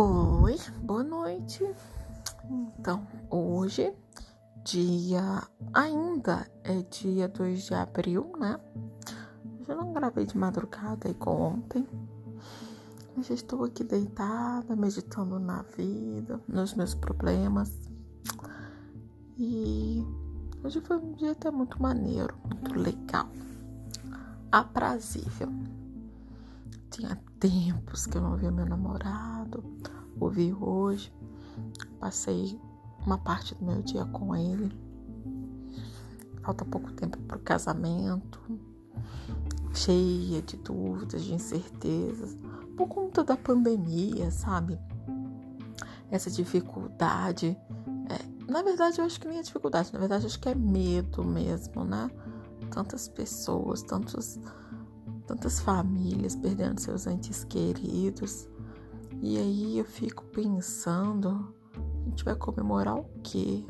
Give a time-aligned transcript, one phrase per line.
[0.00, 1.68] Oi, boa noite.
[2.48, 3.92] Então, hoje,
[4.64, 5.42] dia
[5.74, 8.60] ainda é dia 2 de abril, né?
[9.66, 11.84] Eu não gravei de madrugada igual ontem.
[13.16, 17.76] Eu já estou aqui deitada, meditando na vida, nos meus problemas.
[19.36, 20.06] E
[20.62, 23.26] hoje foi um dia até muito maneiro, muito legal,
[24.52, 25.48] aprazível.
[26.88, 29.37] Tinha tempos que eu não via meu namorado.
[30.20, 31.12] Ouvi hoje.
[31.98, 32.58] Passei
[33.04, 34.72] uma parte do meu dia com ele.
[36.42, 38.40] Falta pouco tempo para o casamento.
[39.74, 42.36] Cheia de dúvidas, de incertezas.
[42.76, 44.78] Por conta da pandemia, sabe?
[46.10, 47.56] Essa dificuldade.
[48.08, 49.92] É, na verdade, eu acho que nem é dificuldade.
[49.92, 52.10] Na verdade, acho que é medo mesmo, né?
[52.70, 54.38] Tantas pessoas, tantos
[55.28, 58.48] tantas famílias perdendo seus entes queridos.
[59.20, 63.64] E aí eu fico pensando, a gente vai comemorar o quê?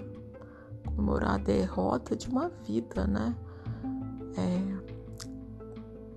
[0.84, 3.34] Comemorar a derrota de uma vida, né?
[4.36, 4.78] É,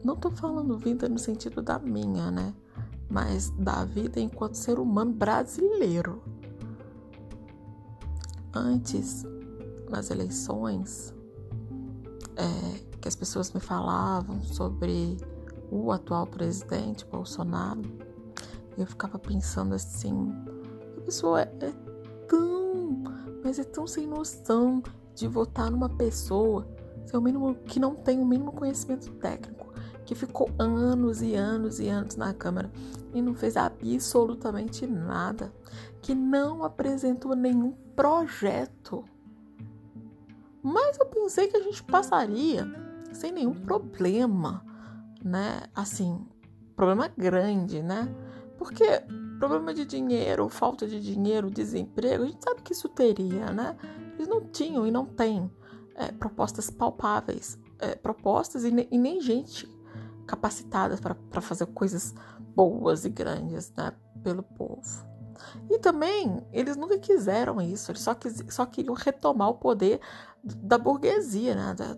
[0.04, 2.54] não tô falando vida no sentido da minha, né?
[3.10, 6.22] Mas da vida enquanto ser humano brasileiro.
[8.54, 9.24] Antes,
[9.90, 11.14] nas eleições,
[12.36, 15.18] é, que as pessoas me falavam sobre
[15.70, 17.82] o atual presidente Bolsonaro,
[18.78, 20.34] eu ficava pensando assim:
[20.98, 21.74] a pessoa é, é
[22.28, 23.04] tão,
[23.44, 24.82] mas é tão sem noção
[25.16, 26.68] de votar numa pessoa
[27.06, 29.74] seu mínimo, que não tem o mínimo conhecimento técnico,
[30.06, 32.72] que ficou anos e anos e anos na Câmara
[33.14, 35.52] e não fez absolutamente nada,
[36.02, 39.04] que não apresentou nenhum projeto.
[40.64, 42.66] Mas eu pensei que a gente passaria
[43.12, 44.64] sem nenhum problema
[45.24, 45.62] né?
[45.76, 46.26] Assim,
[46.76, 48.08] problema grande, né?
[48.62, 48.86] Porque
[49.40, 53.76] problema de dinheiro, falta de dinheiro, desemprego, a gente sabe que isso teria, né?
[54.14, 55.52] Eles não tinham e não têm
[55.96, 59.68] é, propostas palpáveis, é, propostas e, ne e, nem gente
[60.28, 62.14] capacitada para fazer coisas
[62.56, 63.94] boas e grandes, né?
[64.24, 65.08] Pelo povo.
[65.68, 70.00] E também, eles nunca quiseram isso, eles só, quis, só queriam retomar o poder
[70.44, 71.74] da burguesia, né?
[71.74, 71.98] Da,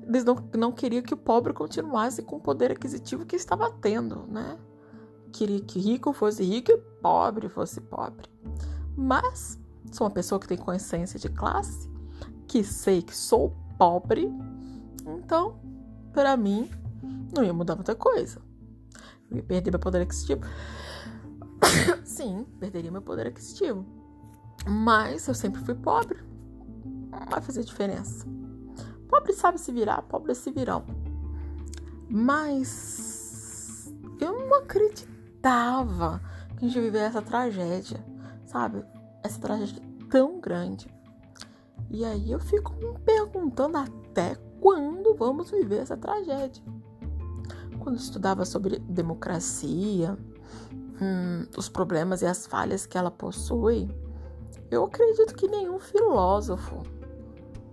[0.00, 4.28] eles não, não queriam que o pobre continuasse com o poder aquisitivo que estava tendo,
[4.28, 4.56] né?
[5.34, 8.30] Queria que rico fosse rico e pobre fosse pobre.
[8.96, 9.58] Mas
[9.90, 11.90] sou uma pessoa que tem consciência de classe,
[12.46, 14.32] que sei que sou pobre,
[15.04, 15.58] então,
[16.12, 16.70] para mim,
[17.34, 18.40] não ia mudar muita coisa.
[19.28, 20.42] Eu ia perder meu poder aquisitivo.
[22.06, 23.84] Sim, perderia meu poder aquisitivo.
[24.68, 26.16] Mas eu sempre fui pobre.
[27.10, 28.24] Não vai fazer diferença.
[29.08, 30.84] Pobre sabe se virar, pobre se virão.
[32.08, 34.58] Mas eu não
[35.44, 36.20] acreditava
[36.56, 38.02] que a gente viver essa tragédia,
[38.46, 38.84] sabe?
[39.22, 40.88] Essa tragédia tão grande.
[41.90, 46.62] E aí eu fico me perguntando até quando vamos viver essa tragédia.
[47.78, 50.16] Quando estudava sobre democracia,
[51.00, 53.88] hum, os problemas e as falhas que ela possui,
[54.70, 56.82] eu acredito que nenhum filósofo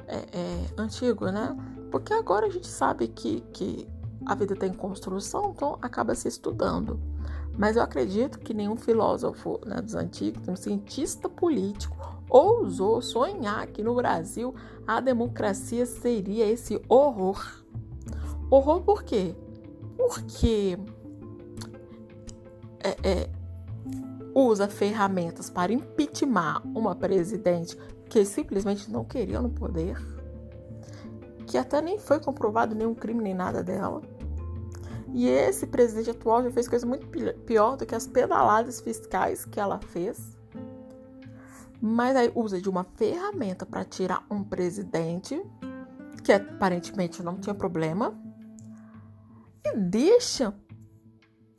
[0.08, 1.56] é, é, antigo, né?
[1.90, 3.88] Porque agora a gente sabe que, que
[4.26, 7.11] a vida tem construção, então acaba se estudando.
[7.62, 11.96] Mas eu acredito que nenhum filósofo né, dos antigos, um cientista político,
[12.28, 14.56] ousou sonhar que no Brasil
[14.88, 17.64] a democracia seria esse horror.
[18.50, 19.36] Horror por quê?
[19.96, 20.76] Porque
[22.80, 23.30] é, é,
[24.34, 27.78] usa ferramentas para impeachment uma presidente
[28.10, 30.04] que simplesmente não queriam no poder,
[31.46, 34.02] que até nem foi comprovado nenhum crime nem nada dela.
[35.14, 37.08] E esse presidente atual já fez coisa muito
[37.46, 40.38] pior do que as pedaladas fiscais que ela fez.
[41.82, 45.42] Mas aí usa de uma ferramenta para tirar um presidente
[46.24, 48.14] que aparentemente não tinha problema
[49.66, 50.54] e deixa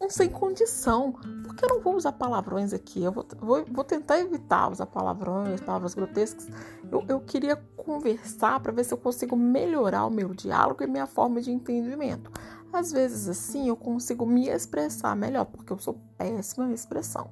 [0.01, 1.13] um sem condição.
[1.45, 3.03] Porque eu não vou usar palavrões aqui.
[3.03, 6.49] Eu vou, vou, vou tentar evitar usar palavrões, palavras grotescas.
[6.91, 11.07] Eu, eu queria conversar para ver se eu consigo melhorar o meu diálogo e minha
[11.07, 12.31] forma de entendimento.
[12.73, 17.31] Às vezes, assim, eu consigo me expressar melhor, porque eu sou péssima em expressão.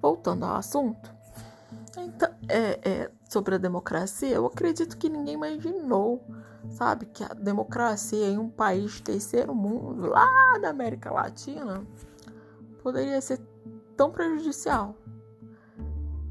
[0.00, 1.12] Voltando ao assunto.
[1.96, 6.26] Então, é, é, sobre a democracia, eu acredito que ninguém imaginou,
[6.70, 11.86] sabe, que a democracia em um país terceiro mundo, lá da América Latina,
[12.82, 13.40] poderia ser
[13.96, 14.96] tão prejudicial.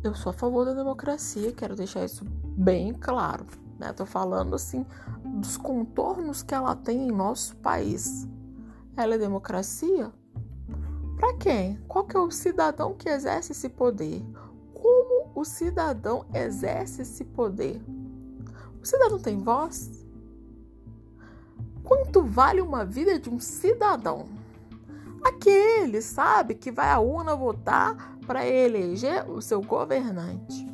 [0.04, 3.46] Eu sou a favor da democracia, quero deixar isso bem claro.
[3.84, 3.92] Né?
[3.92, 4.86] Tô falando assim
[5.26, 8.28] dos contornos que ela tem em nosso país.
[8.96, 10.12] Ela é democracia?
[11.18, 11.78] Para quem?
[11.88, 14.24] Qual que é o cidadão que exerce esse poder?
[14.74, 17.82] Como o cidadão exerce esse poder?
[18.82, 20.06] O cidadão tem voz?
[21.84, 24.26] Quanto vale uma vida de um cidadão?
[25.24, 30.68] Aquele, sabe, que vai à urna votar para eleger o seu governante.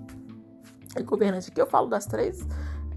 [0.98, 2.46] E governante aqui eu falo das três,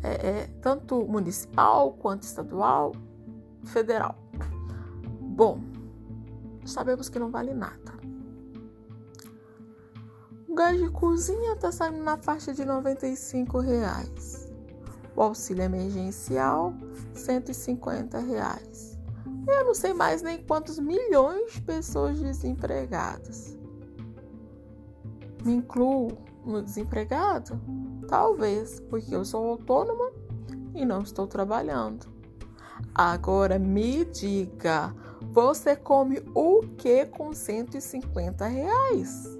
[0.03, 2.93] é, é, tanto municipal quanto estadual,
[3.65, 4.17] federal.
[5.21, 5.61] Bom,
[6.65, 7.93] sabemos que não vale nada.
[10.49, 14.53] O gás de cozinha está saindo na faixa de 95 reais.
[15.17, 16.75] O auxílio emergencial,
[17.15, 18.99] 150 reais.
[19.47, 23.57] Eu não sei mais nem quantos milhões de pessoas desempregadas.
[25.45, 27.61] Me incluo no desempregado?
[28.09, 30.11] Talvez, porque eu sou autônoma
[30.75, 32.07] e não estou trabalhando.
[32.95, 34.95] Agora me diga,
[35.33, 39.39] você come o que com 150 reais?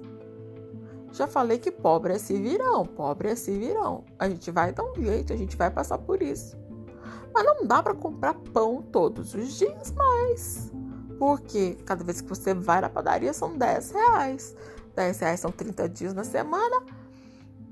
[1.11, 4.03] Já falei que pobre é se virão, pobre é se virão.
[4.17, 6.57] A gente vai dar um jeito, a gente vai passar por isso.
[7.31, 10.71] Mas não dá para comprar pão todos os dias mais.
[11.17, 14.55] Porque cada vez que você vai na padaria são 10 reais.
[14.95, 16.83] 10 reais são 30 dias na semana,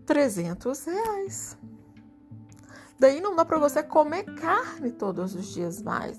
[0.06, 1.58] 300 reais.
[3.00, 6.18] Daí não dá para você comer carne todos os dias mais.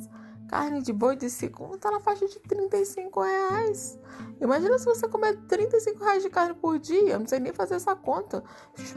[0.49, 3.99] Carne de boi de segunda tá na faixa de 35 reais.
[4.41, 7.19] Imagina se você comer 35 reais de carne por dia.
[7.19, 8.43] Não sei nem fazer essa conta.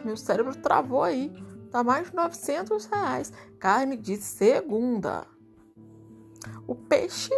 [0.04, 1.32] Meu cérebro travou aí.
[1.72, 3.32] Tá mais de 900 reais.
[3.60, 5.26] Carne de segunda.
[6.68, 7.32] O peixe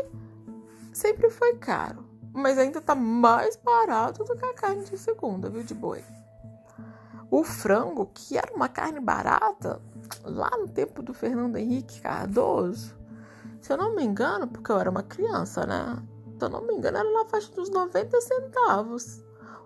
[0.97, 2.07] sempre foi caro
[2.37, 6.03] mas ainda tá mais barato do que a carne de segunda, viu, de boi.
[7.31, 9.81] O frango, que era uma carne barata,
[10.23, 12.95] lá no tempo do Fernando Henrique Cardoso,
[13.59, 16.01] se eu não me engano, porque eu era uma criança, né?
[16.37, 19.21] Se eu não me engano, era na faixa dos 90 centavos.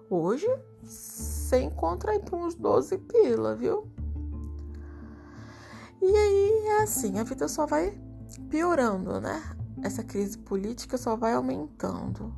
[0.09, 0.47] Hoje,
[0.81, 3.85] você encontra aí por uns 12 pila, viu?
[6.01, 8.01] E aí é assim, a vida só vai
[8.49, 9.43] piorando, né?
[9.83, 12.33] Essa crise política só vai aumentando.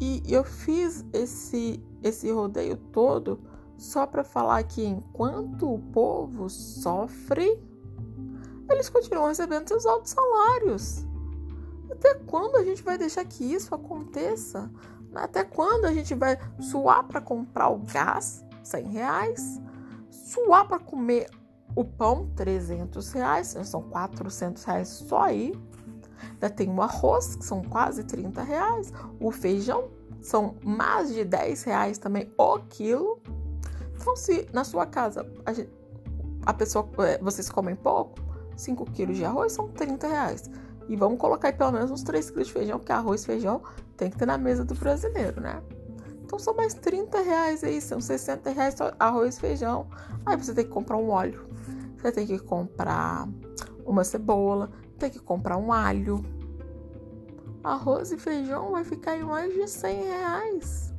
[0.00, 3.40] E eu fiz esse, esse rodeio todo
[3.76, 7.60] só para falar que enquanto o povo sofre,
[8.68, 11.06] eles continuam recebendo seus altos salários.
[11.90, 14.70] Até quando a gente vai deixar que isso aconteça?
[15.14, 19.60] Até quando a gente vai suar para comprar o gás, 100 reais?
[20.10, 21.30] Suar para comer
[21.74, 25.52] o pão, 300 reais, são 400 reais só aí.
[26.32, 28.92] Ainda tem o arroz, que são quase 30 reais.
[29.20, 29.88] O feijão
[30.20, 33.20] são mais de 10 reais também o quilo.
[34.00, 35.70] Então, se na sua casa a, gente,
[36.44, 38.18] a pessoa, é, vocês comem pouco,
[38.56, 40.50] 5 quilos de arroz são 30 reais.
[40.88, 43.62] E vamos colocar aí pelo menos uns 3 quilos de feijão, porque arroz e feijão
[43.96, 45.62] tem que ter na mesa do brasileiro, né?
[46.24, 49.86] Então são mais 30 reais aí, são 60 reais só arroz e feijão.
[50.26, 51.48] Aí você tem que comprar um óleo,
[51.96, 53.26] você tem que comprar
[53.84, 56.24] uma cebola, tem que comprar um alho.
[57.62, 60.94] Arroz e feijão vai ficar em mais de 100 reais.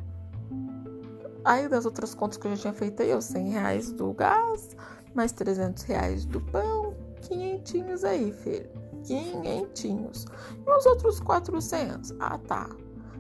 [1.43, 4.75] Aí das outras contas que eu já tinha feito aí, 100 reais do gás,
[5.13, 8.69] mais 300 reais do pão, quinhentinhos aí, filho.
[9.03, 10.25] Quinhentinhos.
[10.65, 12.13] E os outros 400?
[12.19, 12.69] Ah, tá.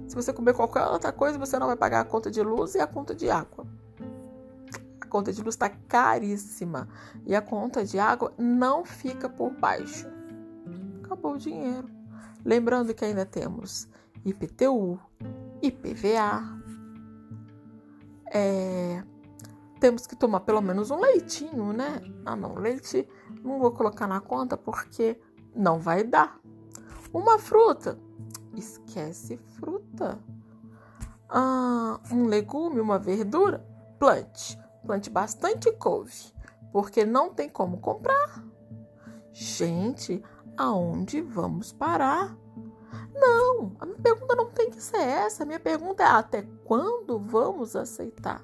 [0.07, 2.79] Se você comer qualquer outra coisa, você não vai pagar a conta de luz e
[2.79, 3.65] a conta de água.
[4.99, 6.89] A conta de luz está caríssima.
[7.25, 10.18] E a conta de água não fica por baixo
[11.09, 11.89] acabou o dinheiro.
[12.45, 13.87] Lembrando que ainda temos
[14.23, 14.99] IPTU,
[15.61, 16.43] IPVA.
[18.31, 19.03] É,
[19.79, 21.99] temos que tomar pelo menos um leitinho, né?
[22.23, 23.07] Ah, não, leite
[23.43, 25.19] não vou colocar na conta porque
[25.55, 26.39] não vai dar.
[27.11, 27.97] Uma fruta,
[28.55, 30.19] esquece fruta.
[31.27, 33.65] Ah, um legume, uma verdura,
[33.97, 34.57] plante.
[34.85, 36.31] Plante bastante couve,
[36.71, 38.43] porque não tem como comprar.
[39.31, 40.23] Gente,
[40.59, 42.37] aonde vamos parar?
[43.15, 45.43] Não, a minha pergunta não tem que ser essa.
[45.43, 48.43] A minha pergunta é até quando vamos aceitar?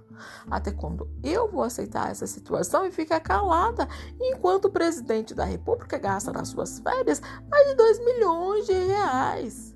[0.50, 3.88] Até quando eu vou aceitar essa situação e ficar calada
[4.20, 9.76] enquanto o presidente da República gasta nas suas férias mais de 2 milhões de reais?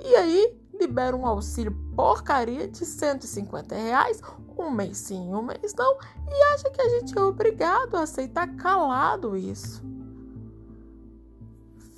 [0.00, 4.20] E aí libera um auxílio porcaria de 150 reais,
[4.58, 5.98] um mês sim, um mês não,
[6.28, 9.89] e acha que a gente é obrigado a aceitar calado isso.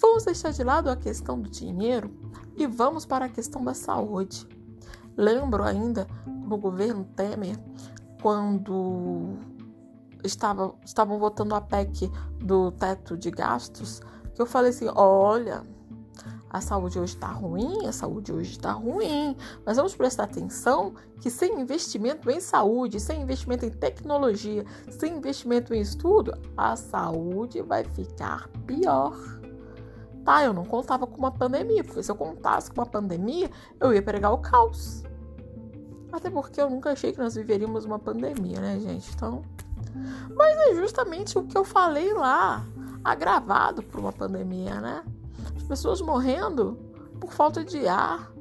[0.03, 2.11] Vamos deixar de lado a questão do dinheiro
[2.57, 4.49] e vamos para a questão da saúde.
[5.17, 7.57] Lembro ainda no governo Temer,
[8.21, 9.37] quando
[10.25, 14.01] estava, estavam votando a PEC do teto de gastos,
[14.35, 15.63] que eu falei assim: olha,
[16.51, 21.31] a saúde hoje está ruim, a saúde hoje está ruim, mas vamos prestar atenção que
[21.31, 27.85] sem investimento em saúde, sem investimento em tecnologia, sem investimento em estudo, a saúde vai
[27.85, 29.42] ficar pior.
[30.25, 33.51] Tá, eu não contava com uma pandemia, porque se eu contasse com uma pandemia,
[33.81, 35.03] eu ia pregar o caos.
[36.13, 39.11] Até porque eu nunca achei que nós viveríamos uma pandemia, né, gente?
[39.15, 39.43] Então.
[40.35, 42.65] Mas é justamente o que eu falei lá,
[43.03, 45.03] agravado por uma pandemia, né?
[45.57, 46.79] As pessoas morrendo
[47.19, 48.33] por falta de ar.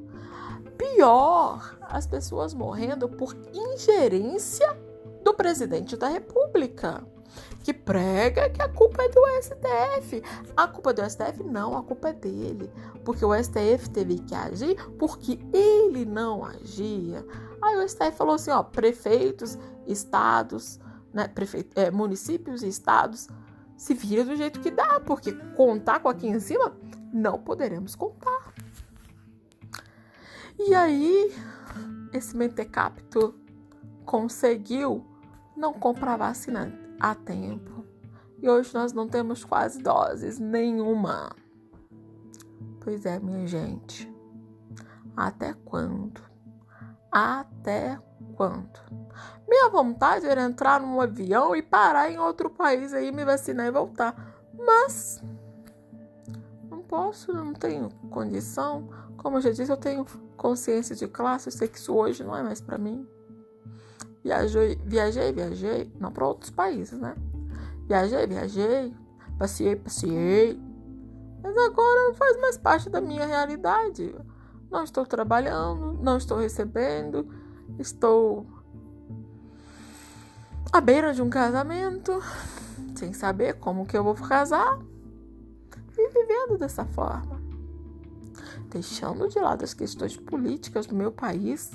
[0.76, 4.76] Pior, as pessoas morrendo por ingerência
[5.22, 7.04] do presidente da República
[7.62, 10.22] que prega que a culpa é do STF.
[10.56, 11.42] A culpa é do STF?
[11.44, 12.70] Não, a culpa é dele.
[13.04, 17.24] Porque o STF teve que agir porque ele não agia.
[17.60, 20.80] Aí o STF falou assim: ó, prefeitos, estados,
[21.12, 21.68] né, prefe...
[21.74, 23.28] É, municípios e estados
[23.76, 26.72] se vira do jeito que dá, porque contar com aqui em cima
[27.12, 28.52] não poderemos contar.
[30.58, 31.34] E aí,
[32.12, 33.34] esse mentecapto
[34.04, 35.04] conseguiu
[35.56, 37.84] não comprar vacina a tempo.
[38.40, 41.34] E hoje nós não temos quase doses nenhuma.
[42.80, 44.10] Pois é, minha gente.
[45.16, 46.22] Até quando?
[47.10, 47.98] Até
[48.36, 48.80] quando?
[49.48, 53.70] Minha vontade era entrar num avião e parar em outro país aí, me vacinar e
[53.70, 54.14] voltar.
[54.56, 55.22] Mas
[56.70, 58.88] não posso, não tenho condição.
[59.16, 60.06] Como eu já disse, eu tenho
[60.36, 63.06] consciência de classe, eu sei que isso hoje não é mais para mim.
[64.22, 67.16] Viajei, viajei, viajei, não para outros países, né?
[67.88, 68.94] Viajei, viajei,
[69.36, 70.60] passei, passei.
[71.42, 74.14] Mas agora não faz mais parte da minha realidade.
[74.70, 77.28] Não estou trabalhando, não estou recebendo,
[77.78, 78.46] estou
[80.72, 82.22] à beira de um casamento,
[82.94, 84.78] sem saber como que eu vou casar
[85.98, 87.42] e vivendo dessa forma.
[88.70, 91.70] Deixando de lado as questões políticas do meu país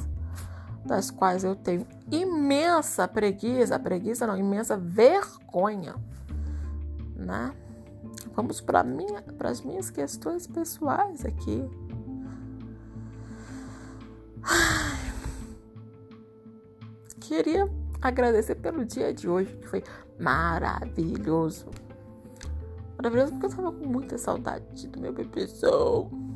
[0.87, 5.95] das quais eu tenho imensa preguiça, preguiça não, imensa vergonha,
[7.15, 7.53] né?
[8.33, 11.63] Vamos para minha, para as minhas questões pessoais aqui.
[17.19, 17.69] Queria
[18.01, 19.83] agradecer pelo dia de hoje, que foi
[20.19, 21.67] maravilhoso.
[22.95, 26.26] Maravilhoso porque eu estava com muita saudade do meu bebezão.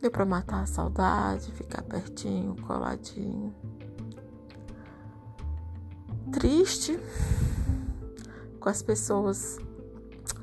[0.00, 3.54] Deu para matar a saudade, ficar pertinho, coladinho.
[6.32, 6.98] Triste
[8.58, 9.58] com as pessoas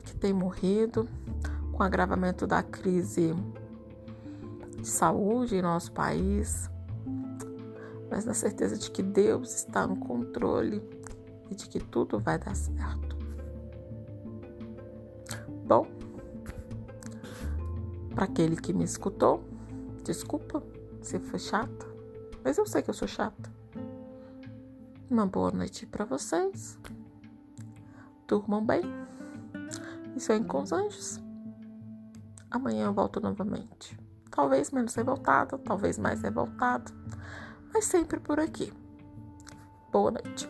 [0.03, 1.07] que têm morrido,
[1.71, 3.33] com o agravamento da crise
[4.79, 6.69] de saúde em nosso país,
[8.11, 10.81] mas na certeza de que Deus está no controle
[11.49, 13.06] e de que tudo vai dar certo.
[18.17, 19.43] Para aquele que me escutou,
[20.03, 20.63] desculpa
[21.03, 21.85] se foi chata,
[22.43, 23.53] mas eu sei que eu sou chata.
[25.07, 26.79] Uma boa noite para vocês.
[28.27, 28.81] Durmam bem.
[30.15, 31.21] E sonhem com os anjos.
[32.49, 33.95] Amanhã eu volto novamente.
[34.31, 36.91] Talvez menos revoltada, talvez mais revoltada,
[37.71, 38.73] mas sempre por aqui.
[39.91, 40.49] Boa noite.